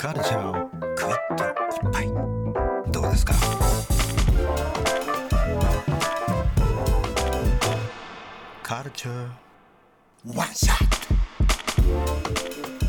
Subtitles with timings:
[0.00, 1.44] カルチャーをクイッと
[1.76, 2.06] 一杯
[2.90, 3.34] どうですか？
[8.62, 9.28] カルチャー
[10.34, 10.78] ワンショッ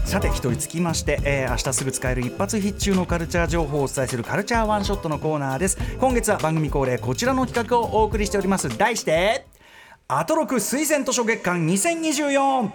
[0.06, 5.78] トさて一人つきまして、えー明日すぐ使える一発必中のカルチャー情報をお伝えするカルチャーワンショットのコーナーです。
[6.00, 8.70] 今月は番組恒例こちらの企画をお送りしております。
[8.78, 9.48] 題して
[10.08, 12.72] アトロク推薦図書月間2024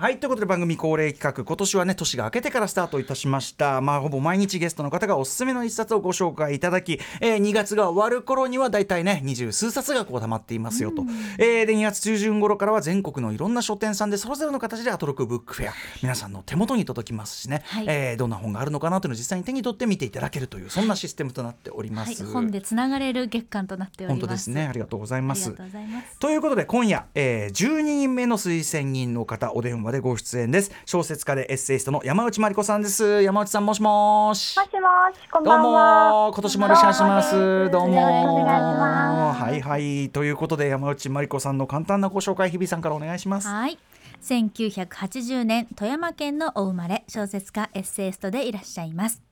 [0.00, 3.82] はいということで番組恒例企画今年はね年が明けてからスタートいたしました。
[3.82, 11.04] まあほぼ毎日ゲストの方がおすすめの一冊をご紹介いただき、えー2月が終わる頃には大体ね二十数冊がこう溜まっていますよと、
[11.36, 17.84] えーで2月中旬頃からは全国のいろんな書店さんでそれぞれの形でアトロクブックフェア皆さんの手元に届きますしね、はい。
[17.86, 24.20] えーどんな本があるのかなというのを実際に手に取って見ていただけるというそんなシステムとなっておりまはい、す、本でつながれる月間となっております。
[24.22, 24.66] 本当ですね。
[24.66, 25.48] ありがとうございます。
[25.48, 26.18] ありがとうございます。
[26.18, 30.70] ということで今夜、えー、12人目の推薦人の方お電話でご出演です。
[30.84, 33.22] 小説家でエッセイストの山内真理子さんです。
[33.22, 34.56] 山内さんもしもし。
[34.56, 34.80] もしも
[35.12, 36.10] し、こんどうばんは。
[36.28, 37.70] も今年もよろしくお願いします。
[37.70, 39.42] どうもよろしくお願いします。
[39.42, 40.10] はいはい。
[40.10, 43.48] ということで山内真理子さんの簡単なご紹介日比さんからお願いします。
[43.48, 43.78] はい。
[44.22, 49.22] 1980年富山県のお生まれ小説家エッセイストでいらっしゃいます。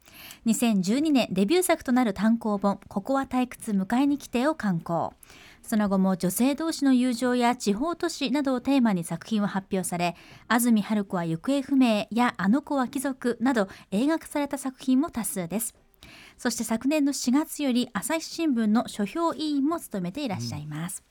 [0.46, 5.12] 2012年デビュー作となる単行本「ここは退屈迎えに来て」を刊行
[5.68, 10.16] その後も女性同士の友情や地方都市などをテーマに作品を発表され
[10.46, 15.87] 安住春子は行方不明やあの子は貴族など映画化された作品も多数です。
[16.38, 21.02] そして昨年の4月より朝日新聞の書評委員も務めていらっしゃいます、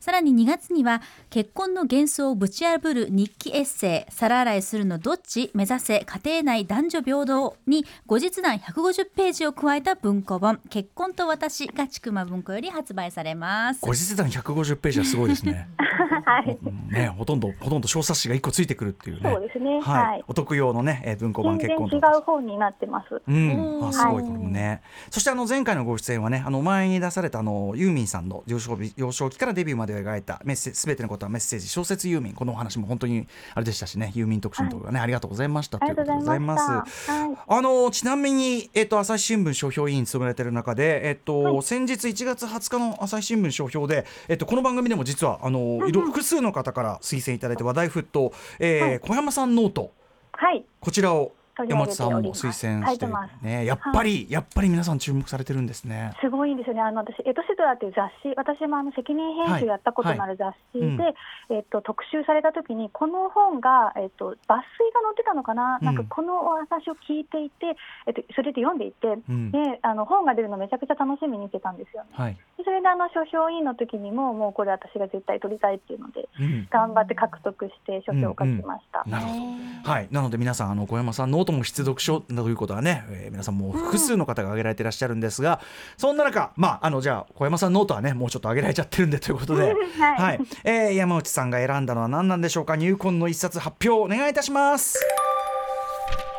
[0.00, 5.50] さらに2月には結婚の幻想をぶち破る日記エッセイ皿洗いするのどっち？
[5.54, 13.80] 目指せ家庭内男女平等に後日談150ページを加えた文庫本結婚と私がちくま文庫より発売されます。
[13.80, 15.68] 後日談150ページはすごいですね。
[16.26, 16.58] はい。
[16.62, 19.30] うんねほとんどほとんど小冊子が1個ついてくるっていうね。
[19.30, 19.80] そうですね。
[19.80, 20.24] はい、はい。
[20.28, 21.96] お得用のね、えー文庫版結婚と。
[21.96, 23.22] う本になってます。
[23.26, 24.22] うん、あすごい。
[24.22, 24.65] これもね。
[25.10, 36.86] そしてあの前回のご出演はね、あの前に出されたあのユーミンさんの幼少期幼少期からデビューまでを描いたメッセすべてのことはメッセージ小説ユーミンこのお話も本当にあれでしたしね、ユーミン特集のところがね、ありがとうございましたありがとうございま。
[36.86, 37.10] す。
[37.10, 37.36] はい。
[37.46, 49.92] あのちなみに、えっと、朝日新聞書評委員務められている中で、えっとはい先日1月20日の朝日新聞書評で、えっと、この番組でも実はあのいろ複数の方から推薦いただいて話題沸騰、えーはい小山さんノート
[50.32, 50.64] はい。
[50.80, 51.32] こちらを
[51.64, 53.06] 山内さんも推薦して
[53.42, 53.64] ね。
[53.64, 56.12] やっぱり、やっぱり皆さん注目されてるんですね。
[56.20, 56.82] すごいんですよね。
[56.82, 61.14] あの私エトシドラっていう雑誌、私もあの責任編集やったことのある雑誌で、はい
[61.50, 61.56] うん。
[61.56, 64.62] えっと特集された時にこの本がえっと抜粋が載
[65.12, 65.78] ってたのかな？
[65.80, 65.86] うん。
[65.86, 69.50] なんかこのお話を聞いていて、えっとそれで読んでいて、うん。
[69.50, 72.08] であの本が出るのめちゃくちゃ楽しみにしてたんですよね。
[72.12, 76.68] はい、でそれであの書評委員の時にももうこれ私が絶対取りたいっていうのでうん。
[76.70, 79.04] 頑張って獲得して書評を書きました。
[79.08, 79.32] なるほ
[79.84, 79.90] ど。
[79.90, 85.60] はい、なので皆さんあの小山さんノートも必読書ということはね、えー皆さんもう複数の方が挙げられていらっしゃるんですが、
[85.96, 92.76] そんな中まああのじゃあ小山さんノートはねもうちょっと挙げられちゃってるんでということで、 はいはい、えー山内さんが選んだのは何なんでしょうか？
[92.76, 94.98] 入魂の一冊発表お願いいたします。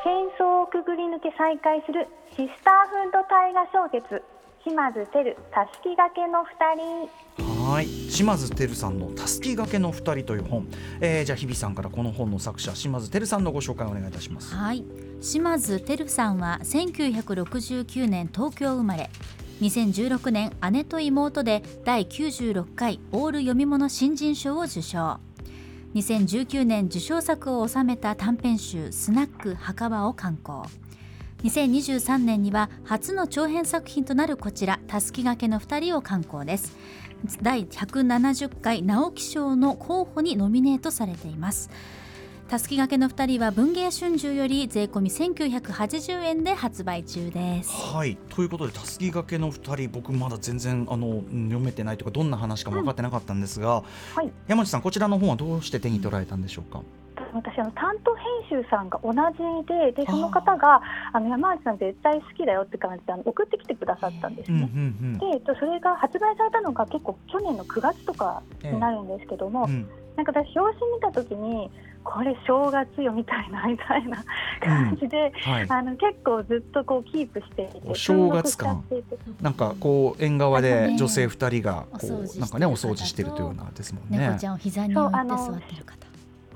[0.03, 4.23] 戦争をくぐり抜け再会するシスターフード大河小説
[4.63, 7.88] 島津輝たすきがけの二人はい。
[8.09, 10.67] 島津輝さんの「たすきがけの二人」という本、
[11.01, 14.55] えーじゃあ日比さんからこの本の作者島津輝さんのご紹介をお願いいたします。
[14.55, 14.85] はい。
[15.19, 19.09] 島津輝さんは1969年東京生まれ。
[19.59, 25.19] 2016年姉と妹で第96回オール読み物新人賞を受賞。
[25.94, 30.66] 2019年受賞作を収めた短編集「スナック墓場」を刊行。
[31.43, 36.75] 2023年には初の長編作品となるこちら「たすきがけの二人」を刊行です。
[37.41, 41.69] 第170回直木賞の候補にノミネートされています。
[42.47, 47.72] たすきがけの二人は文芸春秋より税込み1980円で発売中です。
[47.93, 48.17] はい。
[48.29, 53.84] ということでたすきがけの2人僕まだ全然あのうん読めてないというかどんな話かも分かってなかったんですが、
[54.16, 54.31] はい。
[54.47, 56.84] 山内さんこちらの本はどうして手に取られたんでしょうか？
[57.34, 60.82] 私あの担当編集さんが同じででその方が
[61.14, 64.70] あの山内さん絶対好きだよって感じであの送ってきてくださったんですうんうんね。
[64.74, 65.18] うん。
[65.20, 69.88] でえっとそれが発売されたのが結構去年の9月とかになるんですけども、うん
[70.18, 71.70] なんか私表紙見た時に
[72.03, 74.24] これ正月よみたいなみたいな
[74.62, 75.66] 感じで、はい。
[75.70, 78.84] あの結構ずっとこうキープしていてお正月感。
[79.41, 84.18] なんかこう縁側で女性二人がこお掃除してるうなんかねお掃除してるというようなですもんね。
[84.18, 86.06] 猫ちゃんを膝に置いて座ってる方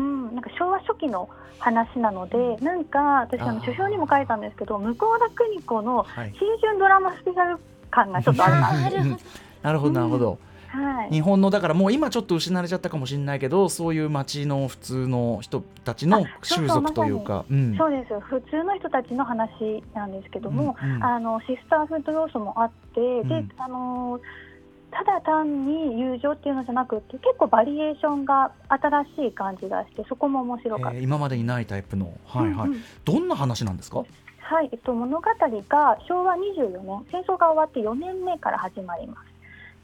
[0.01, 6.33] うん、なんか昭和初期の話なので、なんか私あの書評にも書いたんですけど向田邦子のはい。
[6.37, 7.59] 新春ドラマスペシャル
[7.91, 8.53] 感がちょっとある。
[8.53, 9.17] な
[9.61, 10.09] なるほどなるほど。
[10.09, 17.45] なるほど、はい、日本のだからもう今ちょっと失われちゃったかもしれないけどそういう街の普通の人たちの習俗というか。
[17.51, 17.77] うん。
[17.77, 18.19] そうです。
[18.21, 21.03] 普通の人たちの話なんですけども、うんうん。
[21.03, 23.49] あのシスターフード要素もあって、でうん。
[23.57, 24.19] あの
[24.91, 30.97] ただ単に友情っていうのじゃなくて結構バリエーションが新しい感じがしてそこも面白かった。
[30.97, 32.11] えー今までにないタイプの。
[32.27, 32.73] はいはい、うん。
[32.73, 34.03] うんどんな話なんですか？
[34.39, 39.30] はい、えっと、物語が昭和24年戦争が終わって4年目から始まります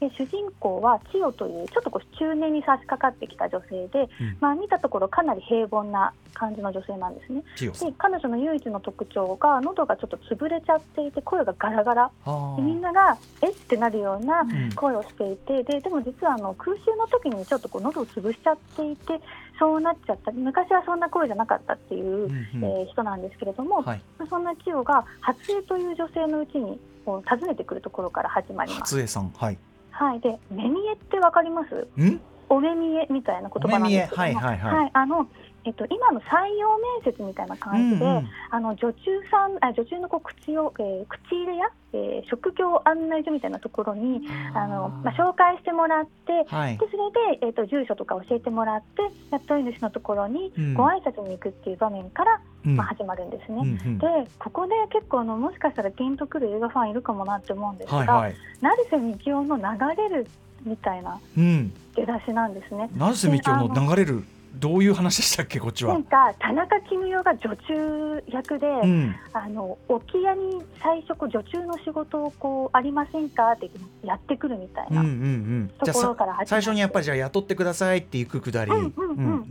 [0.00, 4.36] で主人公は千代というちょっとこう中年に差し掛かってきた女性で、うん。
[4.40, 7.42] まあ、見たところかなり平凡な感じの女性なんですね。
[7.56, 12.10] で彼女の唯一の特徴が喉がちょっと潰れちゃっていて声がガラガラ。
[12.26, 14.72] あでみんながえってなるようなうん。
[14.74, 19.20] 声をしていてででも実はあの空襲の時にちょっとこう喉を潰しちゃっていて
[19.58, 20.30] そうなっちゃった。
[20.30, 22.64] 昔はそんな声じゃなかったっていう、うんうん。
[22.64, 24.02] えー人なんですけれども、はい。
[24.16, 28.94] まあそんな千代が初江という女性のうちに訪ねてくるところから始まります。
[28.94, 29.30] 初江さん。
[29.30, 29.58] はい
[29.90, 31.88] はい、で目見えってわかります？
[32.00, 32.20] ん？
[32.48, 34.28] お目見えみたいな言葉なんですけども。
[34.28, 34.40] お目見え？
[34.40, 34.90] はいはいはい。
[34.92, 35.26] あの
[35.64, 38.28] えっと、今の採用面接みたいな感じで、うんうん。
[38.50, 39.00] あの女中
[39.30, 44.20] さんあ女中のこう口を、えー口入れや、えー職業案内所みたいなところに
[44.54, 46.78] あの、まあ、紹介してもらってはい。
[46.78, 50.74] でそれで、えー、と住所とか教えてもらって雇い主のところにうん。
[50.74, 52.76] ご挨拶に行くっていう場面から、うん。
[52.76, 53.58] まあ、始まるんですね。
[53.58, 53.98] うんうん。
[53.98, 54.06] で
[54.38, 58.36] ここで結構あのもしかしたらピンとくる映画ファンいるかもなって思うんですが、はいはい。
[58.60, 59.62] 成瀬みきおの流
[59.96, 60.26] れる
[60.64, 61.72] みたいなうん。
[61.94, 62.88] 出だしなんですね。
[62.96, 65.94] 成瀬みきおの流れるどういう話でしたっけこっちは？
[65.94, 69.14] なんか田中絹代が女中役で、うん。
[69.32, 73.70] あの沖屋に最初女中の仕事をこうありませんかって
[74.02, 75.02] やってくるみたいな、
[75.84, 76.46] ところさから始まって。
[76.46, 78.72] 最初にやっぱりじゃあ雇ってくださいって行くくだり、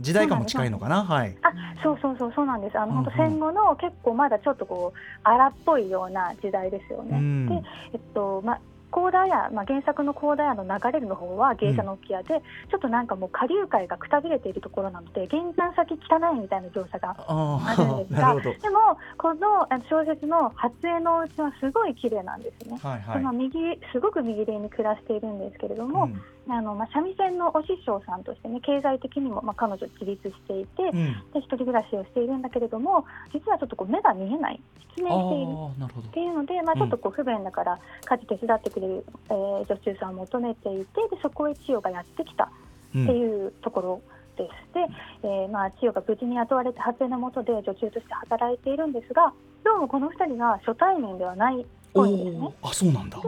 [0.00, 1.04] 時代感も近いのかな？
[1.04, 1.36] はい。
[1.42, 1.52] あ
[1.82, 2.78] そうそうそうそうなんです。
[2.78, 3.04] あの、うんうん。
[3.04, 7.16] 本当戦後の結構まだちょっとこう荒っぽいような時代ですよね。
[7.16, 7.48] うん。
[7.48, 7.62] で
[7.94, 8.60] えっとまあ
[8.90, 12.40] 高田屋、まあ、原作の高田屋の流れるの方は芸者の沖屋で、
[12.70, 22.78] ちょっとなんかもう下流会がくたびれているところなので玄関先汚いみたいな描写がああるんですがでもこの小説の初江のお家はすごい綺麗なんですね。
[22.82, 23.18] はいはい。
[23.18, 23.58] その右
[23.92, 30.92] すごく右霊に暮らしているんですけれども、うんあのまあ、三味線のお師匠さんとしてね経済的にも、まあ、彼女自立していて、うん。
[31.32, 34.60] で一人暮らしをしているんだけれども実はちょっとこう目が見えない
[34.96, 42.50] 失あ明しているっていうので、まあ、ちょっとこう不便だから家事手伝ってくれる、えー女中さんを求めていてでそこへ千代がやってきた
[42.94, 43.04] うん。
[43.04, 44.02] っていうところ
[44.36, 44.74] です。
[44.74, 49.34] で、えーまあ、千代が無事に雇われて発生のもとで女中として働いているんですが
[49.64, 52.10] どうもこの2人が初対面ではないぽい。
[52.10, 52.68] んですねお。
[52.68, 53.18] あそうなんだ。
[53.18, 53.24] は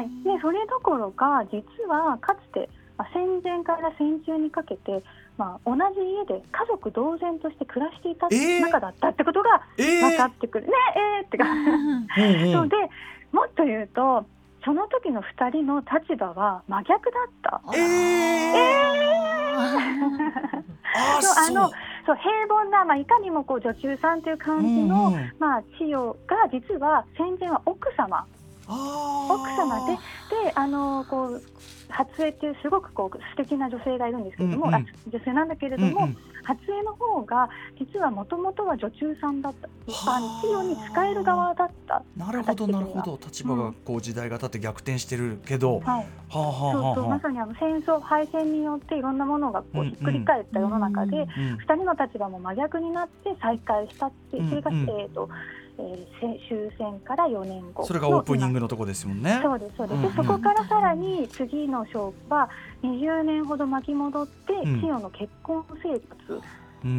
[0.00, 5.02] い、でそれどころか実はかつて、まあ、戦前から戦中にかけて、
[5.36, 8.60] まあ、同じ家で家族同然として暮らしていたえー。
[8.60, 10.72] 仲だったってことがええ分かってくる、ね
[11.20, 11.44] えーってか、
[12.52, 12.76] そうで
[13.32, 14.24] もっと言うと
[14.64, 17.60] その時の2人の立場は真逆だった。
[17.76, 19.16] えー
[20.96, 21.70] あそうあの
[22.06, 25.32] そう平凡な、まあ、いかにもこう女中さんという感じの、うんうん。
[25.38, 28.24] まあ、千代が実は戦前は奥様。
[28.68, 29.92] 奥様で
[30.44, 31.42] であのこう
[31.88, 34.74] 初江っていうすごくこう素敵な女性がいるんですけれども、うんうん。
[34.74, 37.48] あ女性なんだけれども、うんうん初江の方が
[37.78, 39.68] 実はもともとは女中さんだった。
[39.92, 42.02] はああの千代に使える側だった。
[42.16, 43.18] なるほどなるほど。
[43.24, 47.08] 立場がこう時代が経って逆転してるけど、ははい、あはあそうそう。
[47.08, 51.26] まさにあの戦争敗戦によっていろんなものがこうんううんひっくり返った世の中で、うんうん
[51.56, 54.82] 2人の立場も真逆になって再会したっていうそれが、うん。
[54.82, 55.28] うんえーと
[55.78, 59.40] えーせ終戦から4年後それがオープニンググのとこですもんね。
[59.42, 60.16] そうですそうです、うんうん。
[60.16, 62.48] でそこからさらに次の章は
[62.82, 64.80] 20年ほど巻き戻って、うん。
[64.80, 66.40] 千代の結婚生活うん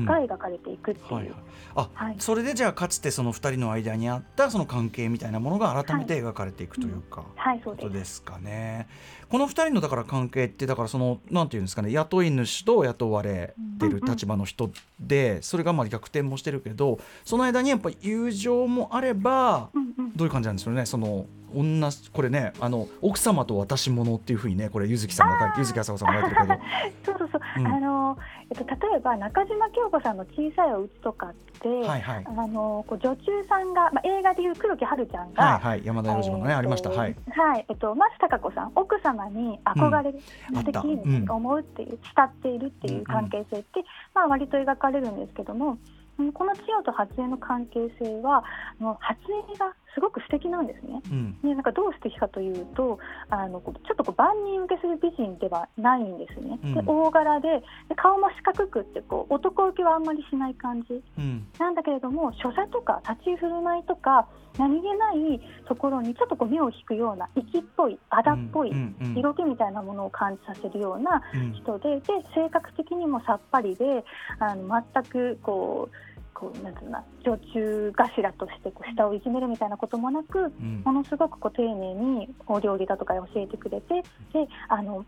[0.05, 1.35] が描かれていくっていう、はいはい、
[1.75, 2.15] あ、はい。
[2.19, 7.85] それでじゃあかつてその2人の間にあったその関係みたいなものが改めて描かれていくというか、はいそうです。
[7.85, 8.87] ことですかね。
[9.29, 20.13] この2人のだから関係ってだからそのなんていうんですかね雇い主と雇われてる立場の人でそれがまあ逆転もしてるけどその間にやっぱ友情もあればうんうん。
[20.15, 20.85] どういう感じなんですよね。
[20.85, 26.59] その女これねあの奥様と私ものっていうふうにねこれ柚木さんが柚木あさこさんが書いてるけど。
[27.05, 27.67] そうそうそう、うん。
[27.67, 28.17] あの
[28.49, 32.25] えっと、例えば中島京子さんの小さいお家とかって、はいはい。
[32.25, 35.85] あのこう女中さんが、まあ、映画でいう黒木華ちゃんが、はいはい。
[35.85, 36.89] 山田洋次郎がね、えーとありました。
[36.89, 36.97] はい。
[36.97, 40.19] はい、えっと、松たか子さん、奥様に憧れる、
[40.51, 40.57] うん。
[40.57, 45.77] あった素敵に思うっていう、慕っているっていう関係性って、まあ、割と描かれるんですけども。
[46.19, 48.43] うんこの千代と初江の関係性は、
[48.79, 49.19] あの初
[49.53, 51.01] 江がすごく素敵なんですね。
[51.09, 51.37] うん。
[51.41, 52.99] ね、なんかどう素敵かというと
[53.31, 56.87] あのちょっとこう万人受けする美人ではないんですね、でうん。
[56.87, 61.01] 大柄でで顔も四角くってこう男受けはあんまりしない感じ。
[61.17, 61.47] うん。
[61.57, 64.27] なんだけれども所作とか立ち振る舞いとか
[64.59, 68.71] 何気ないところにちょっとこう目を引くような粋っぽいあだっぽい、
[69.15, 71.53] 色気みたいなものを感じさせるようなうん。
[71.53, 72.03] 人でで
[72.35, 74.05] 性格的にもさっぱりで
[74.37, 76.06] あの全くこう
[76.37, 80.83] こうなんていうの女中頭としてこう下をいじめるみたいなこともなくうん。
[80.85, 84.03] ものすごくこう丁寧にお料理だとか教えてくれて
[84.33, 85.03] であの、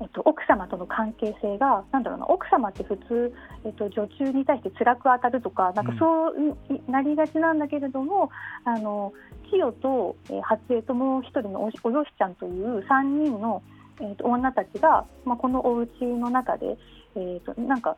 [0.00, 3.32] えっと、奥様との関係性がなんだろうな奥様って普通、
[3.64, 6.34] えっと、女中に対して辛く当たるとかなんかそう
[6.74, 8.30] いなりがちなんだけれども
[8.64, 9.12] あの
[9.50, 13.62] 千代と、えー初江ともう一人のおおよしちゃんという3人の、
[14.00, 16.76] えっと、女たちが、まあ、このお家の中で、
[17.14, 17.96] えっと、なんか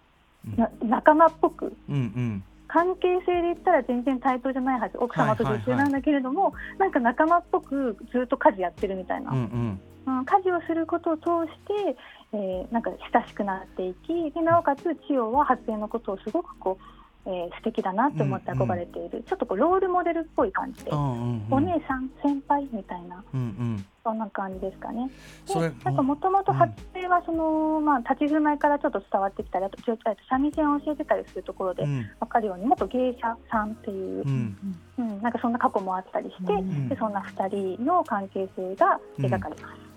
[0.57, 9.81] な仲間っぽくうんうん関係性で言ったら全然対等じゃないはず奥様と女中なんだけれども、なんか仲間っぽくずっと家事やってるみたいな、うんうん。
[10.07, 11.97] うん家事をすることを通して、
[12.33, 23.87] えーなんか親しくなっていきでなおかつ千代は発展のことをすごくこう、えー素敵だなって思って憧れている、ちょっとこうロールモデルっぽい感じで、うんうんお姉さん先輩みたいなうんうん。
[24.03, 25.11] そんな感じですかね。
[25.47, 32.11] でなんかもともと発声はその、まあ、立ち振る舞いからちょっと伝わってきたりあとちょあと三味線を教えてたりするところでうん。
[32.21, 34.57] 分かるように元芸者さんっていう、うん。
[34.99, 36.89] うん、なんかそんな過去もあったりして、ん。
[36.89, 39.90] でそんな2人の関係性が描かれます。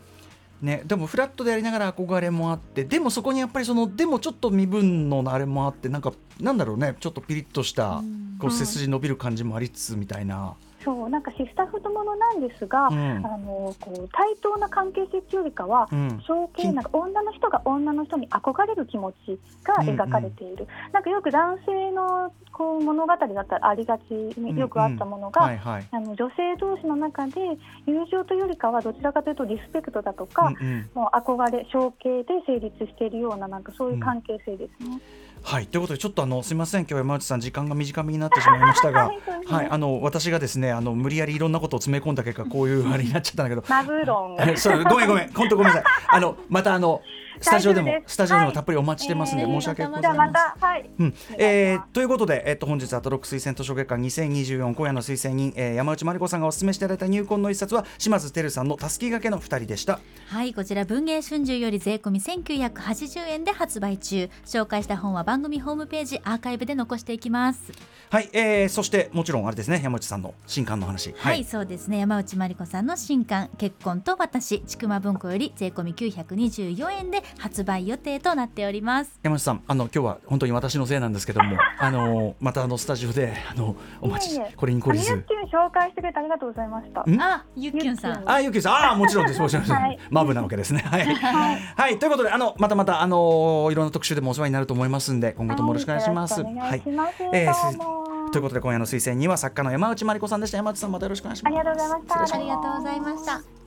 [0.63, 8.01] ね、でもフラットでやりながら憧れもあってでもそこにやっぱりそのでもちょっと身分のあれもあってなんかなんだろうねちょっとピリッとした
[8.39, 10.55] こう背筋伸びる感じもありつつみたいな。
[10.83, 13.25] そうなんかシスターフードものなんですが、うん。
[13.25, 16.21] あのこう対等な関係性っていうよりかは、うん。
[16.27, 25.51] 象形なんか女の人が女の人に憧れる気持ちが描かれている、なんかよく男性のこう物語だったらありがちによくあったものが、
[25.91, 30.89] 女性同士の中で友情というよりかはどちらかというとリスペクトだとか、うんうん。
[30.93, 34.99] もう憧れ象形で成立しているようななんかそういう関係性ですね。
[35.41, 39.11] はいということでちょっとあのすみません今日は山内さん時間が短めになってしまいましたが
[39.47, 43.63] はいあの私がですねあの無理やりいろんなことを詰め込んだ結果こういうあれになっちゃったんだけど。
[43.69, 44.49] マブロン。
[44.49, 45.83] え そうごめんごめん本当ごめんなさい。
[46.09, 47.01] あのまたあの
[47.41, 50.33] スタジオでもスタジオでもたっぷりお待ちしてますんで、えー申し訳ございません。
[50.33, 50.89] はい。
[50.99, 51.13] うん。
[51.37, 59.99] えーということで、えっと、本日アトロック推薦図書月間2024今夜の推薦人、えー山内まりこさんがお勧めしていただいた入魂の一冊は島津輝さんのたすきがけの二人でした。
[60.27, 64.29] はいこちら文芸春秋より税込み1980円で発売中。
[64.45, 67.71] 紹介した本は番組ホームページアーカイブで残していきます。
[68.09, 71.13] はい、えー、そしてもちろんあれですね山内さんの新刊の話。
[71.17, 71.99] はい、そうですね。
[71.99, 87.03] 山内まりこさんの新刊「結婚と私」ちくま文庫より税込み924円で発売予定となっております山内さんあの今日は本当に私のせいなんですけども あのまたあのスタジオであのお待ちいえいえこれに懲りずあみゆっきゅん紹介してくれてありがとうございました。
[87.03, 87.21] ん？
[87.21, 89.41] あゆっきゅんさんゆっきゅんあ、ゆきさん、あー、もちろんです。
[89.41, 89.73] もちろんです。
[89.73, 90.81] はいマブなわけですね。
[90.81, 91.05] はい。
[91.05, 96.41] はい、ということで、あの、またまた、あのいろんな特集でもお世話になると思いますんで、今後ともよろしくお願いします。
[96.41, 100.57] はいよろしくお願いえーということで、今夜の推薦人は作家の山内まりこさんでした。
[100.57, 101.55] 山内さん、またよろしくお願いします。
[101.55, 102.13] ありがとうございました。
[102.13, 103.62] 失礼しますありがとうございました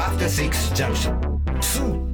[0.00, 1.14] After Six Junction.
[1.60, 2.09] 2